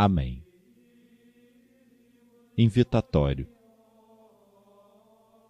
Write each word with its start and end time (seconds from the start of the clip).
Amém. 0.00 0.44
Invitatório. 2.56 3.48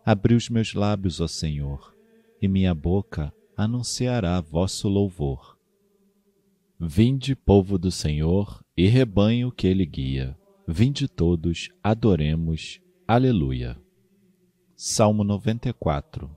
Abri 0.02 0.34
os 0.34 0.48
meus 0.48 0.72
lábios, 0.72 1.20
ó 1.20 1.28
Senhor, 1.28 1.94
e 2.40 2.48
minha 2.48 2.74
boca 2.74 3.30
anunciará 3.54 4.40
vosso 4.40 4.88
louvor. 4.88 5.58
Vinde, 6.80 7.36
povo 7.36 7.76
do 7.76 7.90
Senhor, 7.90 8.64
e 8.74 8.86
rebanho 8.86 9.52
que 9.52 9.66
ele 9.66 9.84
guia. 9.84 10.34
Vinde 10.66 11.08
todos, 11.08 11.68
adoremos. 11.84 12.80
Aleluia. 13.06 13.78
Salmo 14.74 15.24
94 15.24 16.34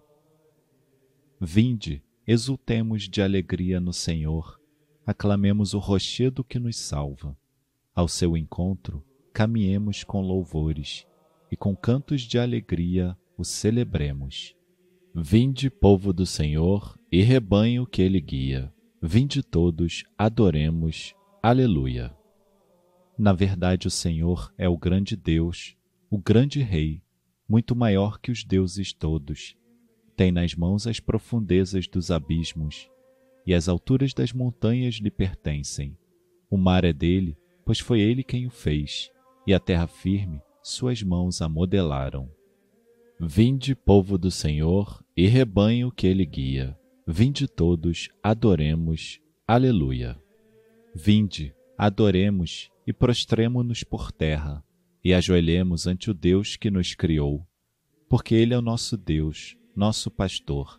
Vinde, 1.40 2.04
exultemos 2.28 3.04
de 3.04 3.22
alegria 3.22 3.80
no 3.80 3.94
Senhor, 3.94 4.60
aclamemos 5.06 5.74
o 5.74 5.80
rochedo 5.80 6.44
que 6.44 6.60
nos 6.60 6.76
salva. 6.76 7.40
Ao 7.94 8.08
seu 8.08 8.38
encontro, 8.38 9.04
caminhemos 9.34 10.04
com 10.04 10.22
louvores, 10.22 11.06
e 11.52 11.58
com 11.58 11.76
cantos 11.76 12.22
de 12.22 12.40
alegria 12.40 13.18
o 13.38 13.44
celebremos. 13.44 14.56
Vinde, 15.14 15.70
povo 15.70 16.14
do 16.14 16.26
Senhor, 16.26 16.98
e 17.12 17.22
rebanho 17.22 17.86
que 17.86 18.02
ele 18.02 18.22
guia. 18.22 18.74
Vinde 19.02 19.44
todos, 19.44 20.06
adoremos. 20.18 21.14
Aleluia. 21.44 22.16
Na 23.18 23.34
verdade, 23.34 23.88
o 23.88 23.92
Senhor 23.92 24.54
é 24.58 24.70
o 24.70 24.78
grande 24.78 25.18
Deus, 25.18 25.76
o 26.10 26.18
grande 26.18 26.62
Rei, 26.62 27.04
muito 27.48 27.76
maior 27.76 28.22
que 28.22 28.32
os 28.32 28.46
deuses 28.46 28.94
todos. 28.94 29.58
Tem 30.16 30.32
nas 30.32 30.56
mãos 30.56 30.88
as 30.88 31.02
profundezas 31.02 31.90
dos 31.90 32.10
abismos, 32.10 32.90
e 33.46 33.54
as 33.54 33.68
alturas 33.68 34.14
das 34.14 34.32
montanhas 34.32 34.96
lhe 34.96 35.12
pertencem. 35.12 35.98
O 36.50 36.56
mar 36.56 36.86
é 36.86 36.94
dele, 36.94 37.38
pois 37.72 37.80
foi 37.80 38.02
ele 38.02 38.22
quem 38.22 38.46
o 38.46 38.50
fez, 38.50 39.10
e 39.48 39.54
a 39.54 39.60
terra 39.60 39.88
firme 39.88 40.42
suas 40.62 41.02
mãos 41.02 41.42
a 41.42 41.48
modelaram. 41.48 42.30
Vinde, 43.18 43.74
povo 43.74 44.18
do 44.18 44.30
Senhor, 44.30 45.02
e 45.16 45.26
rebanho 45.26 45.90
que 45.90 46.06
ele 46.06 46.26
guia. 46.26 46.78
Vinde 47.08 47.48
todos, 47.48 48.10
adoremos. 48.22 49.22
Aleluia. 49.48 50.20
Vinde, 50.94 51.56
adoremos 51.78 52.70
e 52.86 52.92
prostremo-nos 52.92 53.86
por 53.86 54.12
terra 54.12 54.62
e 55.02 55.14
ajoelhemos 55.14 55.88
ante 55.88 56.12
o 56.12 56.14
Deus 56.14 56.58
que 56.58 56.70
nos 56.70 56.94
criou, 56.94 57.48
porque 58.10 58.36
Ele 58.36 58.54
é 58.54 58.58
o 58.58 58.62
nosso 58.62 58.98
Deus, 58.98 59.56
nosso 59.74 60.12
pastor, 60.12 60.78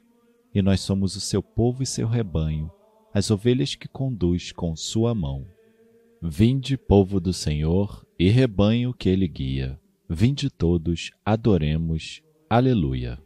e 0.55 0.61
nós 0.61 0.83
somos 0.83 1.17
o 1.17 1.21
seu 1.23 1.43
povo 1.43 1.83
e 1.83 1.87
seu 1.87 2.07
rebanho, 2.07 2.71
as 3.15 3.31
ovelhas 3.31 3.75
que 3.75 3.89
conduz 3.89 4.53
com 4.53 4.77
sua 4.77 5.15
mão. 5.15 5.47
Vinde, 6.25 6.77
povo 6.77 7.19
do 7.19 7.33
Senhor, 7.33 8.07
e 8.17 8.29
rebanho 8.29 8.95
que 8.95 9.09
Ele 9.09 9.27
guia. 9.27 9.77
Vinde 10.09 10.49
todos, 10.49 11.11
adoremos. 11.25 12.23
Aleluia. 12.49 13.19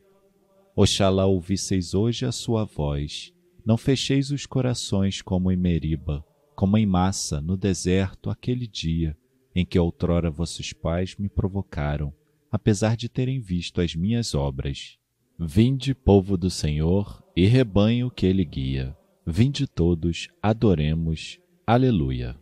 Oxalá 0.74 1.26
ouvisseis 1.26 1.92
hoje 1.92 2.24
a 2.24 2.32
sua 2.32 2.64
voz, 2.64 3.34
não 3.66 3.76
fecheis 3.76 4.30
os 4.30 4.46
corações 4.46 5.20
como 5.20 5.52
em 5.52 5.58
Meriba, 5.58 6.24
como 6.54 6.78
em 6.78 6.86
massa 6.86 7.38
no 7.38 7.54
deserto 7.54 8.30
aquele 8.30 8.66
dia, 8.66 9.14
em 9.54 9.66
que 9.66 9.78
outrora 9.78 10.30
vossos 10.30 10.72
pais 10.72 11.16
me 11.18 11.28
provocaram, 11.28 12.14
apesar 12.50 12.96
de 12.96 13.10
terem 13.10 13.40
visto 13.40 13.82
as 13.82 13.94
minhas 13.94 14.34
obras. 14.34 14.96
Vinde, 15.38 15.94
povo 15.94 16.34
do 16.38 16.48
Senhor, 16.48 17.22
e 17.36 17.44
rebanho 17.44 18.10
que 18.10 18.24
ele 18.24 18.44
guia. 18.44 18.96
Vinde 19.26 19.66
todos, 19.66 20.28
adoremos. 20.42 21.38
Aleluia. 21.66 22.34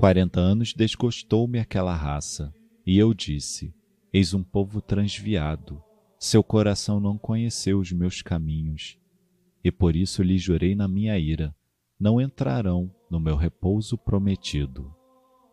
Quarenta 0.00 0.40
anos 0.40 0.72
desgostou-me 0.72 1.58
aquela 1.58 1.94
raça, 1.94 2.54
e 2.86 2.96
eu 2.96 3.12
disse: 3.12 3.74
Eis 4.10 4.32
um 4.32 4.42
povo 4.42 4.80
transviado. 4.80 5.78
Seu 6.18 6.42
coração 6.42 6.98
não 6.98 7.18
conheceu 7.18 7.78
os 7.78 7.92
meus 7.92 8.22
caminhos. 8.22 8.96
E 9.62 9.70
por 9.70 9.94
isso 9.94 10.22
lhe 10.22 10.38
jurei 10.38 10.74
na 10.74 10.88
minha 10.88 11.18
ira: 11.18 11.54
não 12.00 12.18
entrarão 12.18 12.90
no 13.10 13.20
meu 13.20 13.36
repouso 13.36 13.98
prometido. 13.98 14.90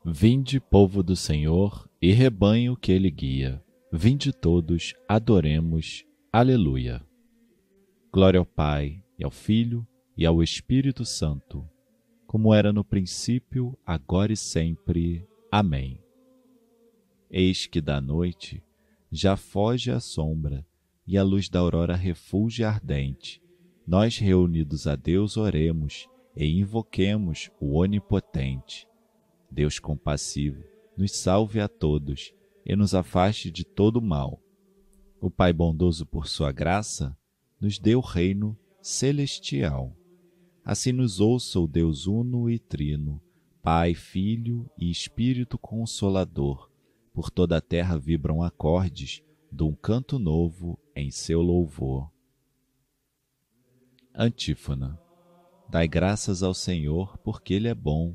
Vinde, 0.05 0.61
povo 0.61 1.03
do 1.03 1.13
Senhor, 1.13 1.85
e 2.01 2.13
rebanho 2.13 2.77
que 2.77 2.93
ele 2.93 3.11
guia. 3.11 3.61
Vinde 3.91 4.31
todos, 4.31 4.93
adoremos. 5.09 6.05
Aleluia. 6.31 7.05
Glória 8.13 8.39
ao 8.39 8.45
Pai, 8.45 9.03
e 9.19 9.25
ao 9.25 9.29
Filho, 9.29 9.85
e 10.15 10.25
ao 10.25 10.41
Espírito 10.41 11.03
Santo, 11.03 11.67
como 12.27 12.53
era 12.53 12.71
no 12.71 12.83
princípio, 12.83 13.77
agora 13.85 14.31
e 14.31 14.37
sempre. 14.37 15.25
Amém. 15.49 15.99
Eis 17.31 17.65
que 17.65 17.81
da 17.81 17.99
noite 17.99 18.61
já 19.11 19.35
foge 19.35 19.89
a 19.89 19.99
sombra, 19.99 20.65
e 21.07 21.17
a 21.17 21.23
luz 21.23 21.47
da 21.47 21.59
aurora 21.59 21.95
refulge 21.95 22.63
ardente. 22.63 23.41
Nós, 23.87 24.17
reunidos 24.17 24.85
a 24.85 24.95
Deus, 24.95 25.37
oremos 25.37 26.07
e 26.35 26.59
invoquemos 26.59 27.49
o 27.59 27.79
Onipotente 27.79 28.85
Deus 29.49 29.79
compassivo, 29.79 30.63
nos 30.97 31.15
salve 31.15 31.59
a 31.59 31.67
todos 31.67 32.33
e 32.65 32.75
nos 32.75 32.93
afaste 32.93 33.49
de 33.49 33.63
todo 33.63 34.01
mal. 34.01 34.41
O 35.21 35.31
Pai 35.31 35.53
bondoso, 35.53 36.05
por 36.05 36.27
sua 36.27 36.51
graça, 36.51 37.17
nos 37.59 37.79
deu 37.79 37.99
o 37.99 38.01
reino 38.01 38.57
celestial. 38.81 39.95
Assim 40.67 40.91
nos 40.91 41.21
ouça 41.21 41.61
o 41.61 41.65
Deus 41.65 42.07
uno 42.07 42.49
e 42.49 42.59
trino, 42.59 43.21
Pai, 43.63 43.93
Filho 43.93 44.69
e 44.77 44.91
Espírito 44.91 45.57
Consolador. 45.57 46.69
Por 47.13 47.29
toda 47.29 47.55
a 47.55 47.61
terra 47.61 47.97
vibram 47.97 48.43
acordes 48.43 49.23
de 49.49 49.63
um 49.63 49.73
canto 49.73 50.19
novo 50.19 50.77
em 50.93 51.09
seu 51.09 51.41
louvor. 51.41 52.11
Antífona. 54.13 54.99
Dai 55.69 55.87
graças 55.87 56.43
ao 56.43 56.53
Senhor, 56.53 57.17
porque 57.19 57.53
Ele 57.53 57.69
é 57.69 57.73
bom 57.73 58.13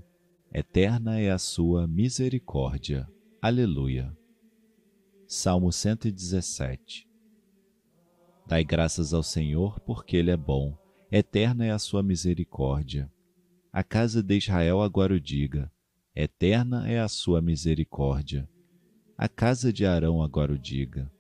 Eterna 0.53 1.19
é 1.19 1.31
a 1.31 1.39
sua 1.39 1.87
misericórdia. 1.87 3.09
Aleluia. 3.41 4.15
Salmo 5.27 5.73
117 5.73 7.09
Dai 8.47 8.63
graças 8.63 9.15
ao 9.15 9.23
Senhor, 9.23 9.81
porque 9.81 10.19
Ele 10.19 10.31
é 10.31 10.37
bom. 10.37 10.82
Eterna 11.15 11.67
é 11.67 11.71
a 11.71 11.79
sua 11.79 12.03
misericórdia. 12.03 13.13
A 13.71 13.85
casa 13.85 14.23
de 14.23 14.39
Israel 14.39 14.81
agora 14.81 15.13
o 15.13 15.21
diga. 15.21 15.71
Eterna 16.17 16.89
é 16.89 16.99
a 17.01 17.07
sua 17.07 17.43
misericórdia. 17.43 18.49
A 19.15 19.29
casa 19.29 19.71
de 19.71 19.85
Arão 19.85 20.23
agora 20.23 20.55
o 20.55 20.59
diga. 20.59 21.13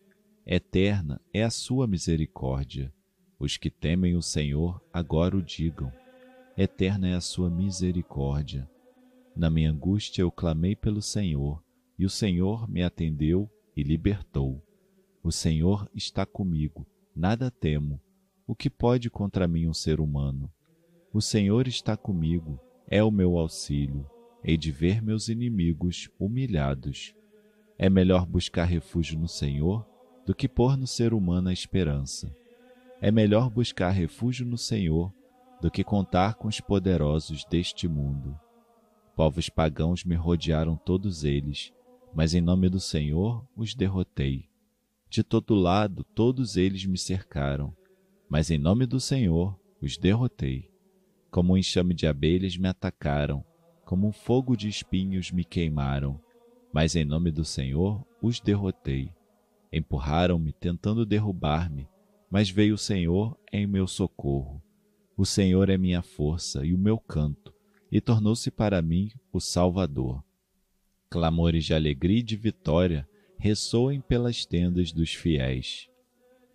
Eterna 0.46 1.20
é 1.30 1.42
a 1.42 1.50
sua 1.50 1.86
misericórdia. 1.86 2.90
Os 3.38 3.58
que 3.58 3.70
temem 3.70 4.16
o 4.16 4.22
Senhor 4.22 4.82
agora 4.90 5.36
o 5.36 5.42
digam. 5.42 5.92
Eterna 6.56 7.08
é 7.08 7.14
a 7.14 7.20
sua 7.20 7.50
misericórdia. 7.50 8.66
Na 9.36 9.50
minha 9.50 9.70
angústia 9.70 10.22
eu 10.22 10.32
clamei 10.32 10.74
pelo 10.74 11.02
Senhor, 11.02 11.62
e 11.98 12.06
o 12.06 12.10
Senhor 12.10 12.66
me 12.66 12.82
atendeu 12.82 13.46
e 13.76 13.82
libertou. 13.82 14.64
O 15.22 15.30
Senhor 15.30 15.86
está 15.94 16.24
comigo, 16.24 16.86
nada 17.14 17.50
temo. 17.50 18.00
O 18.52 18.54
que 18.54 18.68
pode 18.68 19.08
contra 19.08 19.48
mim 19.48 19.66
um 19.66 19.72
ser 19.72 19.98
humano? 19.98 20.52
O 21.10 21.22
Senhor 21.22 21.66
está 21.66 21.96
comigo, 21.96 22.60
é 22.86 23.02
o 23.02 23.10
meu 23.10 23.38
auxílio. 23.38 24.06
Hei 24.44 24.58
de 24.58 24.70
ver 24.70 25.00
meus 25.00 25.28
inimigos 25.30 26.10
humilhados. 26.20 27.14
É 27.78 27.88
melhor 27.88 28.26
buscar 28.26 28.66
refúgio 28.66 29.18
no 29.18 29.26
Senhor 29.26 29.88
do 30.26 30.34
que 30.34 30.46
pôr 30.46 30.76
no 30.76 30.86
ser 30.86 31.14
humano 31.14 31.48
a 31.48 31.52
esperança. 31.54 32.30
É 33.00 33.10
melhor 33.10 33.48
buscar 33.48 33.88
refúgio 33.88 34.44
no 34.44 34.58
Senhor 34.58 35.10
do 35.58 35.70
que 35.70 35.82
contar 35.82 36.34
com 36.34 36.46
os 36.46 36.60
poderosos 36.60 37.46
deste 37.46 37.88
mundo. 37.88 38.38
Povos 39.16 39.48
pagãos 39.48 40.04
me 40.04 40.14
rodearam 40.14 40.76
todos 40.76 41.24
eles, 41.24 41.72
mas 42.14 42.34
em 42.34 42.42
nome 42.42 42.68
do 42.68 42.80
Senhor 42.80 43.48
os 43.56 43.74
derrotei. 43.74 44.50
De 45.08 45.22
todo 45.22 45.54
lado 45.54 46.04
todos 46.14 46.58
eles 46.58 46.84
me 46.84 46.98
cercaram, 46.98 47.74
mas 48.32 48.50
em 48.50 48.56
nome 48.56 48.86
do 48.86 48.98
Senhor 48.98 49.60
os 49.78 49.98
derrotei. 49.98 50.70
Como 51.30 51.52
um 51.52 51.56
enxame 51.58 51.92
de 51.92 52.06
abelhas 52.06 52.56
me 52.56 52.66
atacaram, 52.66 53.44
como 53.84 54.08
um 54.08 54.12
fogo 54.12 54.56
de 54.56 54.70
espinhos 54.70 55.30
me 55.30 55.44
queimaram, 55.44 56.18
mas 56.72 56.96
em 56.96 57.04
nome 57.04 57.30
do 57.30 57.44
Senhor 57.44 58.02
os 58.22 58.40
derrotei. 58.40 59.12
Empurraram-me 59.70 60.50
tentando 60.50 61.04
derrubar-me, 61.04 61.86
mas 62.30 62.48
veio 62.48 62.76
o 62.76 62.78
Senhor 62.78 63.38
em 63.52 63.66
meu 63.66 63.86
socorro. 63.86 64.62
O 65.14 65.26
Senhor 65.26 65.68
é 65.68 65.76
minha 65.76 66.00
força 66.00 66.64
e 66.64 66.72
o 66.72 66.78
meu 66.78 66.96
canto, 66.96 67.52
e 67.90 68.00
tornou-se 68.00 68.50
para 68.50 68.80
mim 68.80 69.10
o 69.30 69.40
Salvador. 69.40 70.24
Clamores 71.10 71.66
de 71.66 71.74
alegria 71.74 72.20
e 72.20 72.22
de 72.22 72.36
vitória 72.36 73.06
ressoem 73.36 74.00
pelas 74.00 74.46
tendas 74.46 74.90
dos 74.90 75.12
fiéis. 75.12 75.91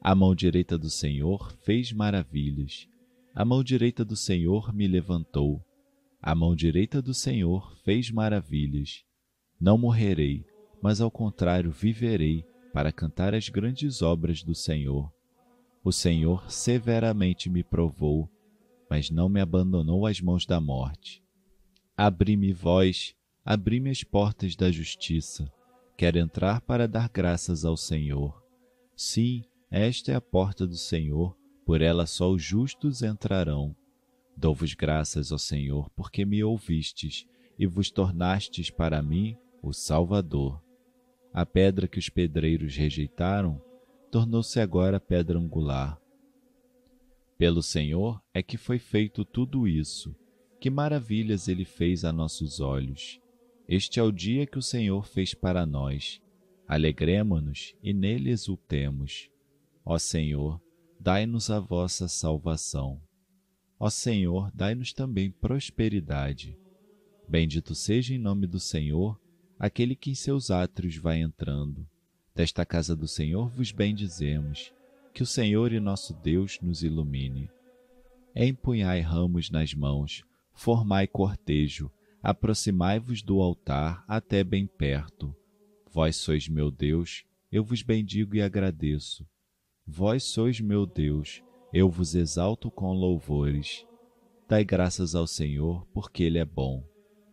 A 0.02 0.16
mão 0.16 0.34
direita 0.34 0.78
do 0.78 0.90
Senhor 0.90 1.52
fez 1.64 1.92
maravilhas. 1.92 2.88
A 3.34 3.44
mão 3.44 3.64
direita 3.64 4.06
do 4.06 4.16
Senhor 4.16 4.74
me 4.74 4.88
levantou. 4.88 5.62
A 6.22 6.34
mão 6.34 6.56
direita 6.56 7.02
do 7.02 7.14
Senhor 7.14 7.76
fez 7.84 8.10
maravilhas. 8.10 9.04
Não 9.60 9.78
morrerei, 9.78 10.46
mas 10.82 11.02
ao 11.02 11.12
contrário 11.12 11.72
viverei 11.72 12.46
para 12.74 12.92
cantar 12.92 13.34
as 13.34 13.50
grandes 13.50 14.02
obras 14.02 14.44
do 14.44 14.54
Senhor. 14.54 15.12
O 15.84 15.92
Senhor 15.92 16.50
severamente 16.52 17.50
me 17.50 17.64
provou, 17.64 18.30
mas 18.90 19.10
não 19.10 19.28
me 19.28 19.40
abandonou 19.40 20.06
às 20.06 20.22
mãos 20.22 20.46
da 20.46 20.60
morte. 20.60 21.24
Abri-me 21.96 22.54
vós, 22.54 23.16
abri-me 23.44 23.90
as 23.90 24.04
portas 24.04 24.56
da 24.56 24.72
justiça. 24.72 25.52
Quero 25.98 26.20
entrar 26.20 26.62
para 26.62 26.88
dar 26.88 27.10
graças 27.10 27.66
ao 27.66 27.76
Senhor. 27.76 28.44
Sim, 28.96 29.44
esta 29.70 30.12
é 30.12 30.16
a 30.16 30.22
porta 30.22 30.66
do 30.66 30.78
Senhor, 30.78 31.38
por 31.66 31.82
ela 31.82 32.06
só 32.06 32.32
os 32.32 32.42
justos 32.42 33.02
entrarão. 33.02 33.76
Dou-vos 34.36 34.74
graças, 34.74 35.32
ó 35.32 35.38
Senhor, 35.38 35.90
porque 35.92 36.24
me 36.26 36.44
ouvistes 36.44 37.28
e 37.60 37.66
vos 37.66 37.90
tornastes 37.92 38.70
para 38.70 39.02
mim 39.02 39.36
o 39.62 39.74
Salvador. 39.74 40.62
A 41.34 41.46
pedra 41.46 41.88
que 41.88 42.00
os 42.00 42.08
pedreiros 42.08 42.76
rejeitaram 42.76 43.62
tornou-se 44.10 44.60
agora 44.60 45.00
pedra 45.00 45.38
angular. 45.38 46.00
Pelo 47.38 47.62
Senhor 47.62 48.22
é 48.34 48.42
que 48.42 48.58
foi 48.58 48.80
feito 48.80 49.26
tudo 49.26 49.68
isso. 49.68 50.16
Que 50.60 50.70
maravilhas 50.70 51.48
ele 51.48 51.66
fez 51.66 52.04
a 52.04 52.12
nossos 52.12 52.60
olhos. 52.60 53.20
Este 53.68 54.00
é 54.00 54.04
o 54.04 54.12
dia 54.12 54.48
que 54.48 54.58
o 54.58 54.62
Senhor 54.62 55.06
fez 55.06 55.34
para 55.34 55.66
nós. 55.66 56.20
Alegremo-nos 56.68 57.76
e 57.84 57.94
nele 57.94 58.32
exultemos. 58.32 59.30
Ó 59.90 59.98
Senhor, 59.98 60.62
dai-nos 61.00 61.50
a 61.50 61.62
vossa 61.62 62.10
salvação. 62.10 63.02
Ó 63.80 63.90
Senhor, 63.90 64.52
dai-nos 64.54 64.92
também 64.92 65.32
prosperidade. 65.32 66.60
Bendito 67.26 67.74
seja 67.74 68.14
em 68.14 68.18
nome 68.18 68.48
do 68.48 68.60
Senhor 68.60 69.18
aquele 69.58 69.96
que 69.96 70.12
em 70.12 70.14
seus 70.14 70.52
átrios 70.52 70.98
vai 70.98 71.22
entrando. 71.22 71.88
Desta 72.36 72.66
casa 72.66 72.98
do 72.98 73.08
Senhor 73.08 73.48
vos 73.48 73.72
bendizemos. 73.72 74.74
Que 75.14 75.24
o 75.24 75.26
Senhor 75.26 75.72
e 75.72 75.80
nosso 75.80 76.14
Deus 76.16 76.60
nos 76.62 76.84
ilumine. 76.84 77.50
Empunhai 78.36 79.00
ramos 79.00 79.50
nas 79.50 79.74
mãos, 79.74 80.22
formai 80.52 81.08
cortejo, 81.08 81.90
aproximai-vos 82.22 83.22
do 83.22 83.40
altar 83.40 84.04
até 84.06 84.44
bem 84.44 84.68
perto. 84.68 85.34
Vós 85.90 86.18
sois 86.18 86.50
meu 86.50 86.70
Deus, 86.70 87.24
eu 87.50 87.64
vos 87.64 87.82
bendigo 87.82 88.36
e 88.36 88.42
agradeço. 88.42 89.26
Vós 89.88 90.24
sois 90.24 90.60
meu 90.60 90.86
Deus, 90.86 91.42
eu 91.72 91.90
vos 91.90 92.14
exalto 92.14 92.70
com 92.70 92.92
louvores. 92.92 93.88
Dai 94.48 94.66
graças 94.66 95.16
ao 95.16 95.26
Senhor, 95.26 95.88
porque 95.94 96.24
Ele 96.24 96.38
é 96.38 96.46
bom. 96.46 96.84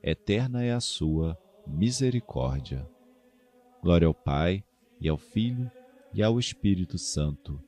Eterna 0.02 0.62
é 0.62 0.72
a 0.72 0.80
sua 0.80 1.36
misericórdia. 1.66 2.88
Glória 3.82 4.06
ao 4.06 4.14
Pai, 4.14 4.62
e 5.00 5.08
ao 5.08 5.16
Filho, 5.16 5.70
e 6.12 6.22
ao 6.22 6.38
Espírito 6.38 6.96
Santo, 6.96 7.60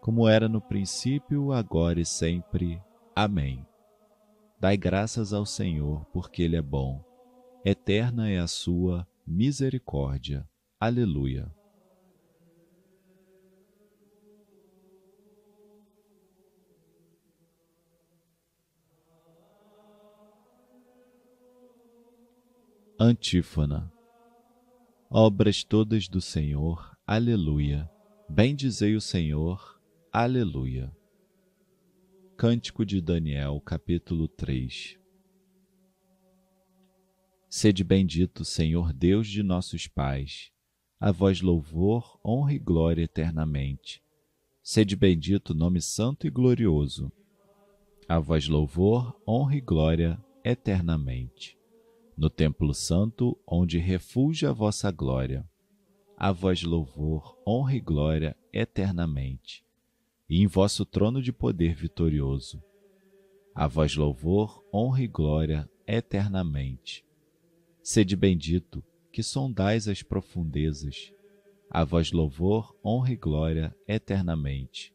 como 0.00 0.28
era 0.28 0.48
no 0.48 0.60
princípio, 0.60 1.52
agora 1.52 2.00
e 2.00 2.04
sempre. 2.04 2.80
Amém. 3.16 3.66
Dai 4.60 4.76
graças 4.76 5.32
ao 5.32 5.46
Senhor, 5.46 6.04
porque 6.12 6.42
Ele 6.42 6.56
é 6.56 6.62
bom. 6.62 7.02
Eterna 7.64 8.30
é 8.30 8.38
a 8.38 8.46
sua 8.46 9.06
misericórdia. 9.26 10.48
Aleluia. 10.78 11.57
Antífona. 23.00 23.92
Obras 25.08 25.62
todas 25.62 26.08
do 26.08 26.20
Senhor, 26.20 26.98
aleluia. 27.06 27.88
Bendizei 28.28 28.96
o 28.96 29.00
Senhor, 29.00 29.80
aleluia. 30.12 30.92
Cântico 32.36 32.84
de 32.84 33.00
Daniel, 33.00 33.60
capítulo 33.60 34.26
3 34.26 34.98
Sede 37.48 37.84
bendito, 37.84 38.44
Senhor 38.44 38.92
Deus 38.92 39.28
de 39.28 39.44
nossos 39.44 39.86
pais, 39.86 40.50
a 40.98 41.12
vós 41.12 41.40
louvor, 41.40 42.18
honra 42.26 42.52
e 42.54 42.58
glória 42.58 43.04
eternamente. 43.04 44.02
Sede 44.60 44.96
bendito, 44.96 45.54
nome 45.54 45.80
santo 45.80 46.26
e 46.26 46.30
glorioso, 46.30 47.12
a 48.08 48.18
vós 48.18 48.48
louvor, 48.48 49.16
honra 49.24 49.54
e 49.54 49.60
glória 49.60 50.20
eternamente 50.42 51.57
no 52.18 52.28
templo 52.28 52.74
santo, 52.74 53.38
onde 53.46 53.78
refugia 53.78 54.50
a 54.50 54.52
vossa 54.52 54.90
glória. 54.90 55.48
A 56.16 56.32
vós 56.32 56.64
louvor, 56.64 57.38
honra 57.46 57.76
e 57.76 57.80
glória 57.80 58.36
eternamente, 58.52 59.64
e 60.28 60.42
em 60.42 60.46
vosso 60.48 60.84
trono 60.84 61.22
de 61.22 61.32
poder 61.32 61.76
vitorioso. 61.76 62.60
A 63.54 63.68
vós 63.68 63.94
louvor, 63.94 64.64
honra 64.74 65.02
e 65.02 65.06
glória 65.06 65.70
eternamente. 65.86 67.04
Sede 67.84 68.16
bendito, 68.16 68.82
que 69.12 69.22
sondais 69.22 69.86
as 69.86 70.02
profundezas. 70.02 71.12
A 71.70 71.84
vós 71.84 72.10
louvor, 72.10 72.76
honra 72.84 73.12
e 73.12 73.16
glória 73.16 73.76
eternamente. 73.86 74.92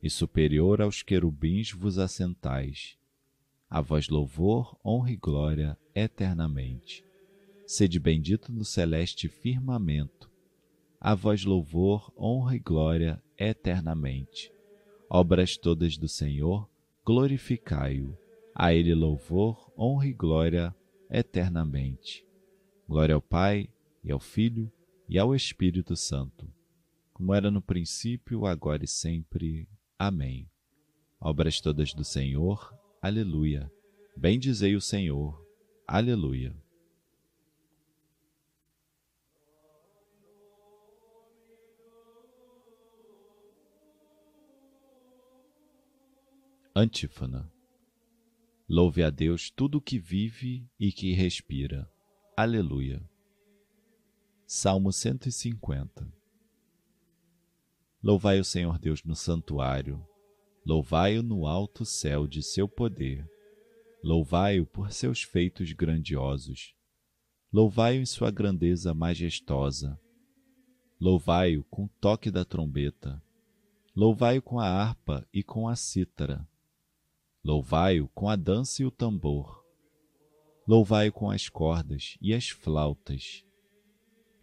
E 0.00 0.08
superior 0.08 0.80
aos 0.80 1.02
querubins 1.02 1.72
vos 1.72 1.98
assentais 1.98 3.01
a 3.72 3.80
vós 3.80 4.10
louvor, 4.10 4.78
honra 4.84 5.12
e 5.12 5.16
glória 5.16 5.78
eternamente. 5.94 7.02
Sede 7.66 7.98
bendito 7.98 8.52
no 8.52 8.66
celeste 8.66 9.30
firmamento, 9.30 10.30
a 11.00 11.14
vós 11.14 11.46
louvor, 11.46 12.12
honra 12.14 12.54
e 12.54 12.58
glória 12.58 13.22
eternamente. 13.38 14.52
Obras 15.08 15.56
todas 15.56 15.96
do 15.96 16.06
Senhor, 16.06 16.68
glorificai-o. 17.02 18.14
A 18.54 18.74
ele 18.74 18.94
louvor, 18.94 19.72
honra 19.74 20.06
e 20.06 20.12
glória 20.12 20.76
eternamente. 21.10 22.26
Glória 22.86 23.14
ao 23.14 23.22
Pai, 23.22 23.70
e 24.04 24.12
ao 24.12 24.20
Filho, 24.20 24.70
e 25.08 25.18
ao 25.18 25.34
Espírito 25.34 25.96
Santo, 25.96 26.46
como 27.14 27.32
era 27.32 27.50
no 27.50 27.62
princípio, 27.62 28.44
agora 28.44 28.84
e 28.84 28.88
sempre. 28.88 29.66
Amém. 29.98 30.46
Obras 31.18 31.58
todas 31.58 31.94
do 31.94 32.04
Senhor, 32.04 32.81
Aleluia. 33.02 33.68
Bendizei 34.16 34.76
o 34.76 34.80
Senhor. 34.80 35.44
Aleluia. 35.88 36.56
Antífona. 46.72 47.52
Louve 48.68 49.02
a 49.02 49.10
Deus 49.10 49.50
tudo 49.50 49.80
que 49.80 49.98
vive 49.98 50.64
e 50.78 50.92
que 50.92 51.12
respira. 51.12 51.90
Aleluia. 52.36 53.02
Salmo 54.46 54.92
150. 54.92 56.08
Louvai 58.00 58.38
o 58.38 58.44
Senhor 58.44 58.78
Deus 58.78 59.02
no 59.02 59.16
santuário 59.16 60.06
Louvai-o 60.64 61.22
no 61.22 61.46
alto 61.46 61.84
céu 61.84 62.26
de 62.26 62.42
seu 62.42 62.68
poder. 62.68 63.28
Louvai-o 64.02 64.64
por 64.64 64.92
seus 64.92 65.22
feitos 65.22 65.72
grandiosos. 65.72 66.74
Louvai-o 67.52 68.00
em 68.00 68.06
sua 68.06 68.30
grandeza 68.30 68.94
majestosa. 68.94 70.00
Louvai-o 71.00 71.64
com 71.64 71.84
o 71.84 71.90
toque 72.00 72.30
da 72.30 72.44
trombeta. 72.44 73.20
Louvai-o 73.94 74.40
com 74.40 74.60
a 74.60 74.66
harpa 74.66 75.26
e 75.32 75.42
com 75.42 75.66
a 75.66 75.74
cítara. 75.74 76.48
Louvai-o 77.44 78.08
com 78.08 78.28
a 78.28 78.36
dança 78.36 78.82
e 78.82 78.86
o 78.86 78.90
tambor. 78.90 79.62
Louvai-o 80.66 81.12
com 81.12 81.28
as 81.28 81.48
cordas 81.48 82.16
e 82.20 82.32
as 82.32 82.48
flautas. 82.48 83.44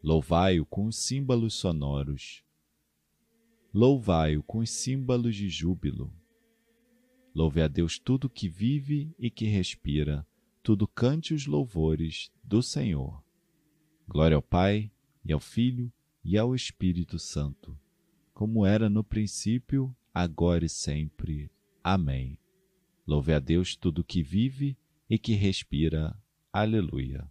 Louvai-o 0.03 0.65
com 0.65 0.85
os 0.85 0.97
símbolos 0.97 1.53
sonoros. 1.53 2.43
Louvai-o 3.73 4.41
com 4.43 4.59
os 4.59 4.69
símbolos 4.69 5.35
de 5.35 5.47
júbilo. 5.47 6.11
Louve 7.33 7.61
a 7.61 7.67
Deus 7.67 7.99
tudo 7.99 8.29
que 8.29 8.49
vive 8.49 9.13
e 9.19 9.29
que 9.29 9.45
respira, 9.45 10.25
tudo 10.63 10.87
cante 10.87 11.33
os 11.33 11.45
louvores 11.45 12.31
do 12.43 12.63
Senhor. 12.63 13.23
Glória 14.07 14.35
ao 14.35 14.41
Pai, 14.41 14.91
e 15.23 15.31
ao 15.31 15.39
Filho, 15.39 15.91
e 16.23 16.37
ao 16.37 16.55
Espírito 16.55 17.19
Santo, 17.19 17.77
como 18.33 18.65
era 18.65 18.89
no 18.89 19.03
princípio, 19.03 19.95
agora 20.13 20.65
e 20.65 20.69
sempre. 20.69 21.51
Amém. 21.83 22.39
Louve 23.05 23.33
a 23.33 23.39
Deus 23.39 23.75
tudo 23.75 24.03
que 24.03 24.23
vive 24.23 24.75
e 25.09 25.19
que 25.19 25.33
respira. 25.33 26.17
Aleluia. 26.51 27.29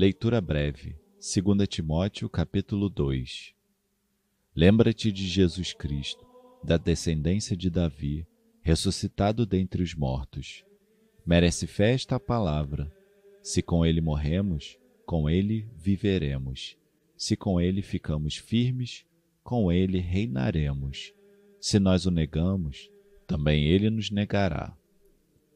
Leitura 0.00 0.40
breve. 0.40 0.94
2 1.16 1.66
Timóteo, 1.66 2.30
capítulo 2.30 2.88
2. 2.88 3.52
Lembra-te 4.54 5.10
de 5.10 5.26
Jesus 5.26 5.72
Cristo, 5.72 6.24
da 6.62 6.76
descendência 6.76 7.56
de 7.56 7.68
Davi, 7.68 8.24
ressuscitado 8.62 9.44
dentre 9.44 9.82
os 9.82 9.96
mortos. 9.96 10.64
Merece 11.26 11.66
fé 11.66 11.94
esta 11.94 12.20
palavra. 12.20 12.94
Se 13.42 13.60
com 13.60 13.84
ele 13.84 14.00
morremos, 14.00 14.78
com 15.04 15.28
ele 15.28 15.68
viveremos. 15.76 16.78
Se 17.16 17.36
com 17.36 17.60
ele 17.60 17.82
ficamos 17.82 18.36
firmes, 18.36 19.04
com 19.42 19.72
ele 19.72 19.98
reinaremos. 19.98 21.12
Se 21.60 21.80
nós 21.80 22.06
o 22.06 22.12
negamos, 22.12 22.88
também 23.26 23.64
ele 23.64 23.90
nos 23.90 24.12
negará. 24.12 24.78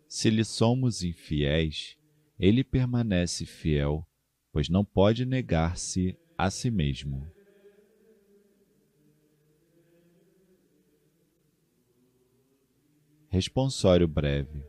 Se 0.09 0.29
lhe 0.31 0.45
somos 0.45 1.05
infiéis, 1.05 1.97
ele 2.41 2.65
permanece 2.65 3.47
fiel 3.47 4.05
pois 4.52 4.68
não 4.68 4.85
pode 4.85 5.25
negar-se 5.25 6.14
a 6.37 6.50
si 6.50 6.71
mesmo. 6.71 7.26
Responsório 13.30 14.06
breve. 14.06 14.62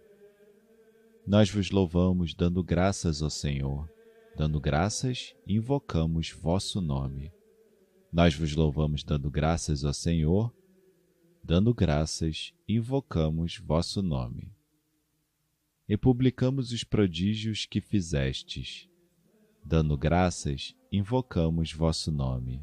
Nós 1.27 1.49
vos 1.49 1.69
louvamos, 1.69 2.33
dando 2.33 2.63
graças 2.63 3.21
ao 3.21 3.29
Senhor. 3.29 3.91
Dando 4.37 4.59
graças, 4.59 5.35
invocamos 5.45 6.31
vosso 6.31 6.79
nome. 6.79 7.31
Nós 8.11 8.33
vos 8.33 8.55
louvamos, 8.55 9.03
dando 9.03 9.29
graças 9.29 9.83
ao 9.83 9.93
Senhor. 9.93 10.53
Dando 11.43 11.73
graças, 11.73 12.53
invocamos 12.67 13.57
vosso 13.57 14.01
nome. 14.01 14.49
E 15.89 15.97
publicamos 15.97 16.71
os 16.71 16.85
prodígios 16.85 17.65
que 17.65 17.81
fizestes 17.81 18.87
Dando 19.65 19.97
graças, 19.97 20.75
invocamos 20.91 21.71
vosso 21.71 22.11
nome. 22.11 22.61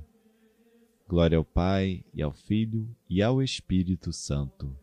Glória 1.08 1.38
ao 1.38 1.44
Pai, 1.44 2.04
e 2.12 2.20
ao 2.22 2.30
Filho, 2.30 2.94
e 3.08 3.22
ao 3.22 3.42
Espírito 3.42 4.12
Santo. 4.12 4.78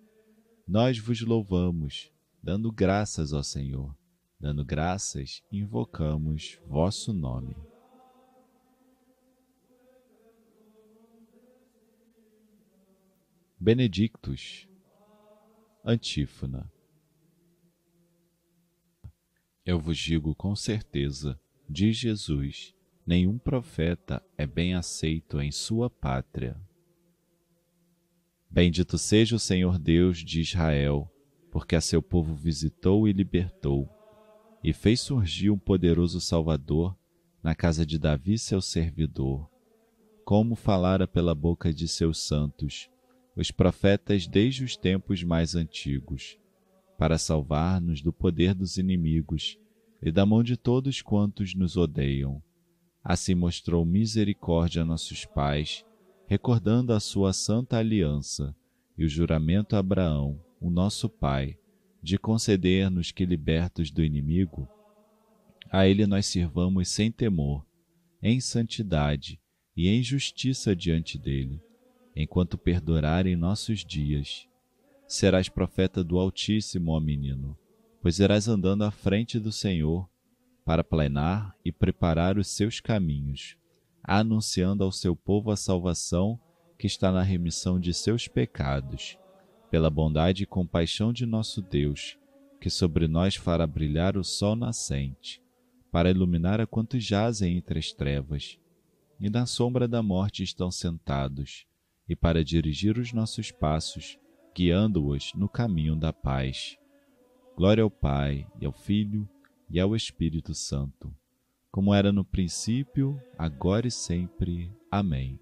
Nós 0.68 0.98
vos 0.98 1.22
louvamos, 1.22 2.12
dando 2.42 2.72
graças 2.72 3.34
ao 3.34 3.44
Senhor. 3.44 3.96
Dando 4.40 4.66
graças, 4.66 5.44
invocamos 5.52 6.60
vosso 6.68 7.14
nome. 7.14 7.56
Benedictus, 13.60 14.68
Antífona. 15.86 16.72
Eu 19.64 19.80
vos 19.80 19.98
digo 19.98 20.36
com 20.36 20.56
certeza 20.56 21.40
Diz 21.70 21.98
Jesus: 21.98 22.74
nenhum 23.06 23.38
profeta 23.38 24.24
é 24.38 24.48
bem 24.48 24.74
aceito 24.74 25.42
em 25.42 25.52
sua 25.52 25.90
pátria. 25.90 26.60
Bendito 28.50 28.98
seja 28.98 29.36
o 29.36 29.40
Senhor 29.40 29.78
Deus 29.78 30.20
de 30.20 30.40
Israel, 30.40 31.12
porque 31.52 31.76
a 31.76 31.82
seu 31.82 32.02
povo 32.02 32.34
visitou 32.34 33.08
e 33.08 33.12
libertou, 33.12 33.90
e 34.64 34.72
fez 34.72 35.02
surgir 35.02 35.50
um 35.50 35.60
poderoso 35.60 36.22
Salvador 36.22 36.98
na 37.44 37.54
casa 37.54 37.86
de 37.86 38.00
Davi, 38.00 38.38
seu 38.38 38.62
servidor, 38.62 39.50
como 40.24 40.56
falara 40.56 41.06
pela 41.06 41.36
boca 41.36 41.74
de 41.74 41.88
seus 41.88 42.20
santos, 42.26 42.90
os 43.36 43.52
profetas 43.52 44.26
desde 44.26 44.64
os 44.64 44.78
tempos 44.78 45.22
mais 45.22 45.54
antigos, 45.54 46.40
para 46.98 47.18
salvar-nos 47.18 48.02
do 48.02 48.12
poder 48.12 48.54
dos 48.54 48.78
inimigos 48.78 49.60
e 50.02 50.12
da 50.12 50.26
mão 50.26 50.44
de 50.44 50.56
todos 50.56 51.02
quantos 51.02 51.54
nos 51.54 51.76
odeiam. 51.76 52.42
Assim 53.04 53.36
mostrou 53.36 53.86
misericórdia 53.86 54.82
a 54.82 54.86
nossos 54.86 55.26
pais, 55.26 55.86
recordando 56.28 56.94
a 56.94 57.00
sua 57.00 57.34
santa 57.34 57.78
aliança 57.78 58.56
e 58.98 59.06
o 59.06 59.10
juramento 59.10 59.76
a 59.76 59.80
Abraão, 59.80 60.40
o 60.60 60.70
nosso 60.70 61.10
pai, 61.10 61.58
de 62.02 62.18
conceder-nos 62.18 63.12
que, 63.12 63.26
libertos 63.26 63.92
do 63.92 64.04
inimigo, 64.04 64.68
a 65.70 65.88
ele 65.88 66.06
nós 66.06 66.26
sirvamos 66.26 66.90
sem 66.90 67.12
temor, 67.12 67.66
em 68.22 68.40
santidade 68.40 69.40
e 69.76 69.88
em 69.88 70.02
justiça 70.02 70.76
diante 70.76 71.18
dele, 71.18 71.62
enquanto 72.16 72.58
perdurarem 72.58 73.36
nossos 73.36 73.86
dias. 73.86 74.48
Serás 75.08 75.50
profeta 75.50 76.04
do 76.04 76.18
Altíssimo, 76.18 76.92
ó 76.92 77.00
menino 77.00 77.58
pois 78.08 78.20
irás 78.20 78.48
andando 78.48 78.86
à 78.86 78.90
frente 78.90 79.38
do 79.38 79.52
Senhor 79.52 80.10
para 80.64 80.82
planear 80.82 81.54
e 81.66 81.74
preparar 81.74 82.38
os 82.38 82.48
seus 82.48 82.80
caminhos, 82.80 83.58
anunciando 84.02 84.82
ao 84.82 84.94
seu 84.94 85.14
povo 85.14 85.52
a 85.52 85.58
salvação 85.58 86.40
que 86.80 86.88
está 86.88 87.12
na 87.12 87.22
remissão 87.22 87.78
de 87.78 87.94
seus 87.94 88.26
pecados, 88.26 89.18
pela 89.70 89.90
bondade 89.90 90.44
e 90.44 90.46
compaixão 90.46 91.12
de 91.12 91.26
nosso 91.26 91.62
Deus, 91.62 92.18
que 92.62 92.70
sobre 92.70 93.10
nós 93.10 93.36
fará 93.36 93.68
brilhar 93.68 94.16
o 94.16 94.24
sol 94.24 94.56
nascente, 94.56 95.44
para 95.92 96.10
iluminar 96.10 96.62
a 96.62 96.66
quantos 96.66 97.04
jazem 97.04 97.58
entre 97.58 97.78
as 97.78 97.92
trevas, 97.92 98.58
e 99.20 99.30
na 99.30 99.46
sombra 99.46 99.86
da 99.86 100.02
morte 100.02 100.44
estão 100.44 100.72
sentados, 100.72 101.66
e 102.08 102.16
para 102.16 102.42
dirigir 102.42 102.98
os 102.98 103.12
nossos 103.12 103.52
passos, 103.52 104.18
guiando-os 104.56 105.34
no 105.36 105.50
caminho 105.50 105.94
da 105.94 106.14
paz. 106.14 106.78
Glória 107.58 107.84
ao 107.84 107.90
Pai, 107.90 108.46
e 108.62 108.68
ao 108.68 108.72
Filho, 108.72 109.28
e 109.68 109.80
ao 109.80 109.96
Espírito 109.96 110.54
Santo, 110.54 111.12
como 111.72 111.92
era 111.92 112.12
no 112.12 112.24
princípio, 112.24 113.20
agora 113.36 113.88
e 113.88 113.90
sempre. 113.90 114.72
Amém. 114.92 115.40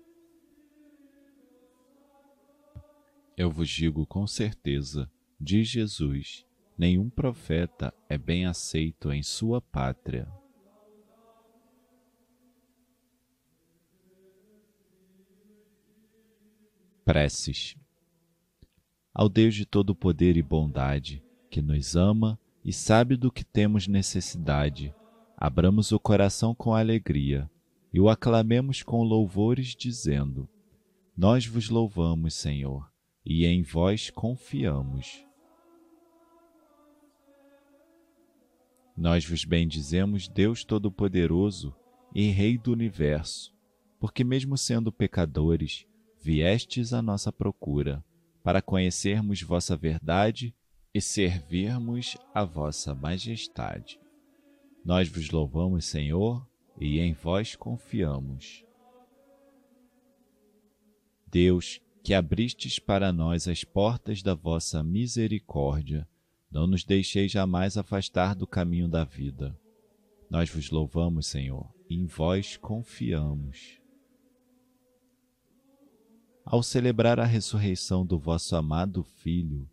Eu 3.36 3.51
vos 3.51 3.67
digo 3.67 4.07
com 4.07 4.25
certeza, 4.25 5.12
diz 5.38 5.67
Jesus, 5.67 6.45
nenhum 6.77 7.10
profeta 7.10 7.93
é 8.07 8.17
bem 8.17 8.45
aceito 8.45 9.12
em 9.12 9.22
sua 9.22 9.60
pátria. 9.60 10.25
Preces. 17.03 17.75
Ao 19.13 19.27
Deus 19.27 19.53
de 19.53 19.65
todo 19.65 19.93
poder 19.93 20.38
e 20.38 20.41
bondade, 20.41 21.25
que 21.55 21.62
nos 21.62 21.95
ama 21.95 22.38
e 22.65 22.74
sabe 22.74 23.15
do 23.15 23.31
que 23.31 23.41
temos 23.41 23.88
necessidade, 23.88 24.93
abramos 25.38 25.93
o 25.93 25.97
coração 25.97 26.53
com 26.53 26.74
alegria 26.74 27.50
e 27.93 28.01
o 28.01 28.09
aclamemos 28.09 28.83
com 28.83 29.01
louvores, 29.03 29.74
dizendo: 29.74 30.50
Nós 31.15 31.45
vos 31.45 31.69
louvamos, 31.69 32.33
Senhor, 32.33 32.91
e 33.25 33.45
em 33.45 33.63
vós 33.63 34.09
confiamos. 34.09 35.25
Nós 38.97 39.25
vos 39.25 39.45
bendizemos, 39.45 40.27
Deus 40.27 40.65
Todo-Poderoso 40.65 41.74
e 42.13 42.31
Rei 42.31 42.57
do 42.57 42.74
Universo, 42.74 43.55
porque, 43.97 44.25
mesmo 44.25 44.57
sendo 44.57 44.91
pecadores, 44.91 45.85
viestes 46.21 46.91
à 46.91 47.01
nossa 47.01 47.31
procura, 47.31 48.03
para 48.43 48.62
conhecermos 48.62 49.41
vossa 49.41 49.77
verdade 49.77 50.53
e 50.95 51.01
servirmos 51.01 52.15
a 52.33 52.45
vossa 52.45 52.95
majestade. 52.95 53.99
Nós 54.85 55.09
vos 55.09 55.29
louvamos, 55.29 55.83
Senhor, 55.83 56.47
e 56.79 57.01
em 57.01 57.11
vós 57.11 57.53
confiamos. 57.53 58.63
Deus, 61.27 61.81
que 62.01 62.13
abristes 62.13 62.79
para 62.79 63.11
nós 63.11 63.45
as 63.45 63.65
portas 63.65 64.23
da 64.23 64.33
vossa 64.33 64.81
misericórdia, 64.81 66.07
não 66.49 66.65
nos 66.65 66.85
deixeis 66.85 67.29
jamais 67.29 67.75
afastar 67.75 68.33
do 68.33 68.47
caminho 68.47 68.87
da 68.87 69.03
vida. 69.03 69.53
Nós 70.29 70.49
vos 70.49 70.69
louvamos, 70.69 71.27
Senhor, 71.27 71.69
e 71.89 71.95
em 71.95 72.05
vós 72.05 72.55
confiamos. 72.55 73.81
Ao 76.45 76.63
celebrar 76.63 77.19
a 77.19 77.25
ressurreição 77.25 78.05
do 78.05 78.17
vosso 78.17 78.55
amado 78.55 79.03
Filho, 79.03 79.69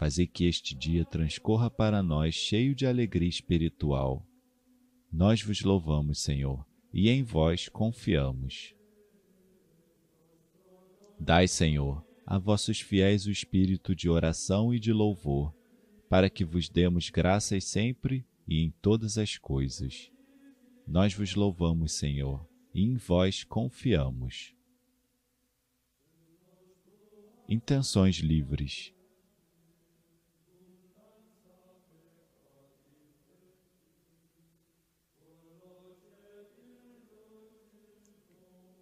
Fazei 0.00 0.26
que 0.26 0.46
este 0.46 0.74
dia 0.74 1.04
transcorra 1.04 1.70
para 1.70 2.02
nós 2.02 2.34
cheio 2.34 2.74
de 2.74 2.86
alegria 2.86 3.28
espiritual. 3.28 4.26
Nós 5.12 5.42
vos 5.42 5.60
louvamos, 5.60 6.20
Senhor, 6.20 6.66
e 6.90 7.10
em 7.10 7.22
vós 7.22 7.68
confiamos. 7.68 8.74
Dai, 11.18 11.46
Senhor, 11.46 12.02
a 12.24 12.38
vossos 12.38 12.80
fiéis 12.80 13.26
o 13.26 13.30
espírito 13.30 13.94
de 13.94 14.08
oração 14.08 14.72
e 14.72 14.80
de 14.80 14.90
louvor, 14.90 15.54
para 16.08 16.30
que 16.30 16.46
vos 16.46 16.70
demos 16.70 17.10
graças 17.10 17.64
sempre 17.64 18.24
e 18.48 18.64
em 18.64 18.70
todas 18.80 19.18
as 19.18 19.36
coisas. 19.36 20.10
Nós 20.88 21.12
vos 21.12 21.34
louvamos, 21.34 21.92
Senhor, 21.92 22.48
e 22.72 22.84
em 22.84 22.96
vós 22.96 23.44
confiamos. 23.44 24.54
Intenções 27.46 28.16
livres. 28.20 28.94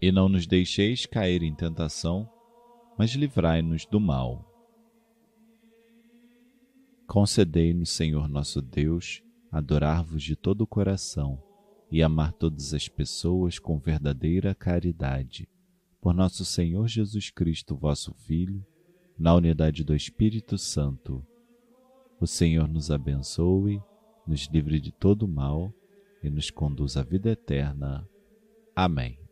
e 0.00 0.12
não 0.12 0.28
nos 0.28 0.46
deixeis 0.46 1.06
cair 1.06 1.42
em 1.42 1.54
tentação, 1.54 2.28
mas 2.96 3.10
livrai-nos 3.12 3.86
do 3.86 4.00
mal. 4.00 4.44
Concedei-nos, 7.06 7.90
Senhor 7.90 8.28
nosso 8.28 8.60
Deus, 8.60 9.22
adorar-vos 9.50 10.22
de 10.22 10.36
todo 10.36 10.62
o 10.62 10.66
coração 10.66 11.42
e 11.90 12.02
amar 12.02 12.32
todas 12.32 12.74
as 12.74 12.88
pessoas 12.88 13.58
com 13.58 13.78
verdadeira 13.78 14.54
caridade. 14.54 15.48
Por 16.00 16.12
nosso 16.14 16.44
Senhor 16.44 16.86
Jesus 16.86 17.30
Cristo, 17.30 17.74
vosso 17.74 18.12
Filho, 18.14 18.64
na 19.18 19.34
unidade 19.34 19.82
do 19.82 19.94
Espírito 19.94 20.56
Santo. 20.58 21.26
O 22.20 22.26
Senhor 22.26 22.68
nos 22.68 22.90
abençoe, 22.90 23.82
nos 24.26 24.46
livre 24.46 24.80
de 24.80 24.92
todo 24.92 25.26
mal 25.26 25.72
e 26.22 26.28
nos 26.28 26.50
conduz 26.50 26.96
à 26.96 27.02
vida 27.02 27.30
eterna. 27.30 28.08
Amém. 28.76 29.27